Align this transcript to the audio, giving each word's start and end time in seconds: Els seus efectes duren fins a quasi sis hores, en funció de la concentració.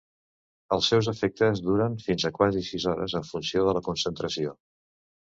Els 0.75 0.87
seus 0.91 1.09
efectes 1.11 1.59
duren 1.65 1.97
fins 2.05 2.25
a 2.29 2.31
quasi 2.37 2.63
sis 2.69 2.87
hores, 2.93 3.15
en 3.19 3.27
funció 3.33 3.67
de 3.67 3.75
la 3.79 3.83
concentració. 3.89 4.55